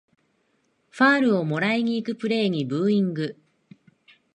[0.89, 3.37] ファールをもらいにいくプレイにブーイング